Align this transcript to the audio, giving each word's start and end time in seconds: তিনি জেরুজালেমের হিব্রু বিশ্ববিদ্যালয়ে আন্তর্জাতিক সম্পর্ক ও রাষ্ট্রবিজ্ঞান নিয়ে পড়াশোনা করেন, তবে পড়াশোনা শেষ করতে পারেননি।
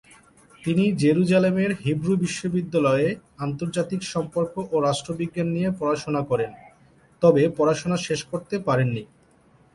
তিনি 0.63 0.83
জেরুজালেমের 1.01 1.71
হিব্রু 1.83 2.13
বিশ্ববিদ্যালয়ে 2.23 3.07
আন্তর্জাতিক 3.39 4.01
সম্পর্ক 4.13 4.53
ও 4.73 4.75
রাষ্ট্রবিজ্ঞান 4.87 5.47
নিয়ে 5.55 5.69
পড়াশোনা 5.79 6.21
করেন, 6.29 6.51
তবে 7.21 7.43
পড়াশোনা 7.57 7.97
শেষ 8.07 8.19
করতে 8.31 8.55
পারেননি। 8.67 9.03